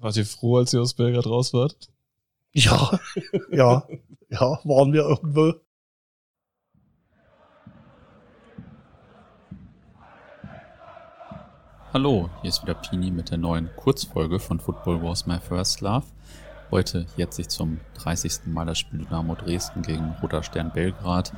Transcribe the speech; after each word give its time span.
Wart 0.00 0.16
ihr 0.16 0.26
froh, 0.26 0.58
als 0.58 0.72
ihr 0.72 0.80
aus 0.80 0.94
Belgrad 0.94 1.26
raus 1.26 1.52
wart? 1.52 1.90
Ja, 2.52 3.00
ja, 3.50 3.82
ja, 4.28 4.60
waren 4.62 4.92
wir 4.92 5.02
irgendwo. 5.02 5.54
Hallo, 11.92 12.30
hier 12.42 12.48
ist 12.48 12.62
wieder 12.62 12.74
Pini 12.74 13.10
mit 13.10 13.32
der 13.32 13.38
neuen 13.38 13.70
Kurzfolge 13.74 14.38
von 14.38 14.60
Football 14.60 15.02
Wars 15.02 15.26
My 15.26 15.40
First 15.40 15.80
Love. 15.80 16.06
Heute 16.70 17.06
jetzt 17.16 17.34
sich 17.34 17.48
zum 17.48 17.80
30. 17.94 18.46
Mal 18.46 18.66
das 18.66 18.78
Spiel 18.78 19.00
Dynamo 19.00 19.34
Dresden 19.34 19.82
gegen 19.82 20.14
Roter 20.22 20.44
Stern 20.44 20.70
Belgrad. 20.72 21.32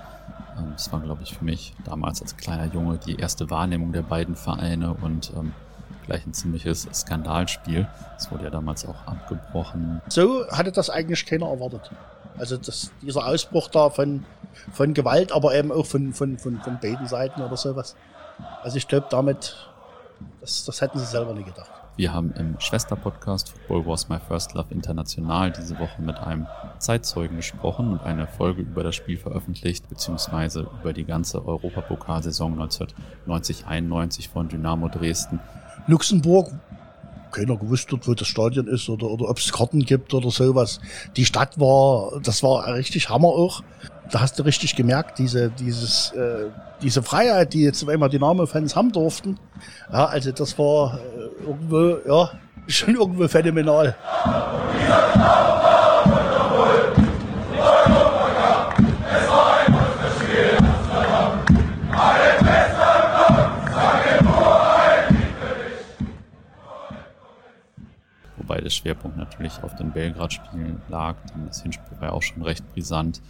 Ähm, 0.58 0.72
das 0.72 0.92
war, 0.92 1.00
glaube 1.00 1.22
ich, 1.22 1.34
für 1.34 1.45
mich 1.46 1.74
damals 1.86 2.20
als 2.20 2.36
kleiner 2.36 2.70
Junge 2.74 2.98
die 2.98 3.16
erste 3.16 3.48
Wahrnehmung 3.48 3.92
der 3.92 4.02
beiden 4.02 4.36
Vereine 4.36 4.92
und 4.92 5.32
ähm, 5.34 5.54
gleich 6.07 6.27
ein 6.27 6.32
ziemliches 6.32 6.89
Skandalspiel. 6.93 7.89
Es 8.16 8.30
wurde 8.30 8.45
ja 8.45 8.51
damals 8.51 8.87
auch 8.87 9.06
abgebrochen. 9.06 10.01
So 10.09 10.47
hatte 10.51 10.73
das 10.73 10.91
eigentlich 10.91 11.27
keiner 11.27 11.47
erwartet. 11.47 11.91
Also 12.38 12.57
das, 12.57 12.91
dieser 13.02 13.27
Ausbruch 13.27 13.69
da 13.69 13.91
von, 13.91 14.24
von 14.73 14.95
Gewalt, 14.95 15.33
aber 15.33 15.55
eben 15.55 15.73
auch 15.73 15.87
von, 15.87 16.12
von, 16.12 16.38
von, 16.38 16.60
von 16.60 16.79
beiden 16.80 17.07
Seiten 17.07 17.43
oder 17.43 17.57
sowas. 17.57 17.97
Also 18.62 18.77
ich 18.77 18.88
glaube, 18.88 19.07
damit, 19.10 19.57
das, 20.41 20.65
das 20.65 20.80
hätten 20.80 20.98
sie 20.98 21.07
selber 21.07 21.34
nie 21.34 21.45
gedacht. 21.45 21.71
Wir 21.97 22.15
haben 22.15 22.32
im 22.32 22.59
Schwester-Podcast 22.59 23.51
Football 23.51 23.85
Was 23.87 24.09
My 24.09 24.19
First 24.19 24.55
Love 24.55 24.73
International 24.73 25.51
diese 25.51 25.79
Woche 25.79 26.01
mit 26.01 26.16
einem 26.16 26.46
Zeitzeugen 26.79 27.37
gesprochen 27.37 27.93
und 27.93 28.02
eine 28.02 28.27
Folge 28.27 28.62
über 28.62 28.82
das 28.82 28.95
Spiel 28.95 29.19
veröffentlicht, 29.19 29.87
beziehungsweise 29.88 30.66
über 30.80 30.95
die 30.95 31.05
ganze 31.05 31.45
Europapokalsaison 31.45 32.59
1990-91 33.27 34.30
von 34.30 34.48
Dynamo 34.48 34.88
Dresden. 34.88 35.41
Luxemburg, 35.87 36.51
keiner 37.30 37.57
gewusst 37.57 37.91
dort, 37.91 38.07
wo 38.09 38.15
das 38.15 38.29
Stadion 38.29 38.66
ist 38.66 38.88
oder, 38.88 39.07
oder 39.07 39.29
ob 39.29 39.38
es 39.38 39.52
Karten 39.52 39.80
gibt 39.84 40.12
oder 40.15 40.30
sowas. 40.30 40.80
Die 41.16 41.24
Stadt 41.24 41.59
war, 41.59 42.21
das 42.23 42.43
war 42.43 42.74
richtig 42.74 43.09
Hammer 43.09 43.29
auch. 43.29 43.63
Da 44.10 44.21
hast 44.21 44.38
du 44.38 44.43
richtig 44.43 44.74
gemerkt, 44.74 45.19
diese, 45.19 45.51
dieses, 45.51 46.10
äh, 46.13 46.46
diese 46.82 47.02
Freiheit, 47.02 47.54
die 47.54 47.63
jetzt 47.63 47.88
einmal 47.88 48.09
Dynamo-Fans 48.09 48.74
haben 48.74 48.91
durften. 48.91 49.38
Ja, 49.93 50.07
also 50.07 50.32
das 50.32 50.59
war 50.59 50.99
äh, 50.99 51.46
irgendwo, 51.46 51.97
ja, 52.09 52.30
schon 52.66 52.97
irgendwo 52.97 53.29
phänomenal. 53.29 53.95
Wobei 68.50 68.60
der 68.60 68.70
Schwerpunkt 68.70 69.16
natürlich 69.16 69.62
auf 69.62 69.76
den 69.76 69.93
Belgrad-Spielen 69.93 70.82
lag, 70.88 71.15
denn 71.32 71.47
das 71.47 71.62
Hinspiel 71.62 72.00
war 72.00 72.09
ja 72.09 72.15
auch 72.15 72.22
schon 72.22 72.43
recht 72.43 72.69
brisant. 72.72 73.22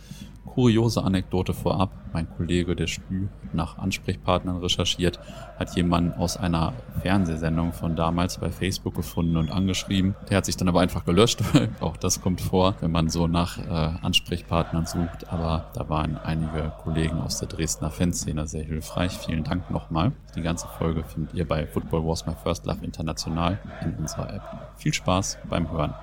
Kuriose 0.45 1.03
Anekdote 1.03 1.55
vorab. 1.55 1.93
Mein 2.13 2.29
Kollege, 2.37 2.75
der 2.75 2.89
Stü, 2.89 3.29
nach 3.53 3.79
Ansprechpartnern 3.79 4.57
recherchiert, 4.59 5.21
hat 5.59 5.77
jemanden 5.77 6.13
aus 6.13 6.37
einer 6.37 6.73
Fernsehsendung 7.03 7.73
von 7.73 7.95
damals 7.95 8.39
bei 8.39 8.51
Facebook 8.51 8.95
gefunden 8.95 9.37
und 9.37 9.51
angeschrieben. 9.51 10.17
Der 10.29 10.39
hat 10.39 10.47
sich 10.47 10.57
dann 10.57 10.69
aber 10.69 10.81
einfach 10.81 11.05
gelöscht. 11.05 11.43
Auch 11.81 11.97
das 11.97 12.21
kommt 12.21 12.41
vor, 12.41 12.75
wenn 12.81 12.91
man 12.91 13.09
so 13.09 13.27
nach 13.29 13.59
äh, 13.59 13.71
Ansprechpartnern 14.03 14.87
sucht. 14.87 15.29
Aber 15.31 15.71
da 15.75 15.89
waren 15.89 16.17
einige 16.17 16.73
Kollegen 16.83 17.21
aus 17.21 17.39
der 17.39 17.49
Dresdner 17.49 17.91
Fanszene 17.91 18.47
sehr 18.47 18.65
hilfreich. 18.65 19.13
Vielen 19.19 19.45
Dank 19.45 19.71
nochmal. 19.71 20.13
Die 20.35 20.43
ganze 20.43 20.67
Folge 20.79 21.05
findet 21.05 21.35
ihr 21.35 21.47
bei 21.47 21.67
Football 21.67 22.05
Wars 22.05 22.27
My 22.27 22.35
First 22.43 22.67
Love 22.67 22.85
International 22.85 23.59
in 23.83 23.95
unserer 23.95 24.35
App. 24.35 24.43
Viel 24.77 24.93
Spaß 24.93 25.39
beim 25.49 25.71
Hören. 25.71 25.95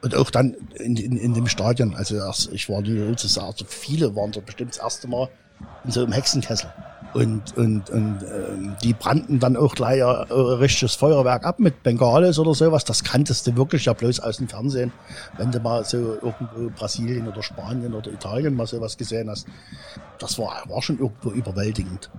Und 0.00 0.14
auch 0.14 0.30
dann 0.30 0.54
in, 0.76 0.96
in, 0.96 1.16
in 1.16 1.34
dem 1.34 1.48
Stadion, 1.48 1.94
also 1.94 2.16
erst, 2.16 2.52
ich 2.52 2.68
war 2.68 2.84
sozusagen, 2.84 3.46
also 3.48 3.64
viele 3.66 4.14
waren 4.14 4.30
da 4.30 4.40
bestimmt 4.40 4.70
das 4.70 4.78
erste 4.78 5.08
Mal 5.08 5.28
in 5.84 5.90
so 5.90 6.02
einem 6.02 6.12
Hexenkessel. 6.12 6.70
Und, 7.14 7.56
und, 7.56 7.88
und 7.88 8.18
ähm, 8.22 8.76
die 8.82 8.92
brannten 8.92 9.40
dann 9.40 9.56
auch 9.56 9.74
gleich 9.74 10.04
ein 10.04 10.28
äh, 10.28 10.32
richtiges 10.34 10.94
Feuerwerk 10.94 11.44
ab 11.44 11.58
mit 11.58 11.82
Bengales 11.82 12.38
oder 12.38 12.54
sowas. 12.54 12.84
Das 12.84 13.02
kanntest 13.02 13.46
du 13.46 13.56
wirklich 13.56 13.86
ja 13.86 13.94
bloß 13.94 14.20
aus 14.20 14.36
dem 14.36 14.48
Fernsehen, 14.48 14.92
wenn 15.38 15.50
du 15.50 15.58
mal 15.58 15.84
so 15.84 16.18
irgendwo 16.20 16.70
Brasilien 16.76 17.26
oder 17.26 17.42
Spanien 17.42 17.94
oder 17.94 18.12
Italien 18.12 18.54
mal 18.54 18.66
sowas 18.66 18.96
gesehen 18.98 19.30
hast. 19.30 19.46
Das 20.18 20.38
war, 20.38 20.62
war 20.68 20.82
schon 20.82 20.98
irgendwo 20.98 21.30
überwältigend. 21.30 22.10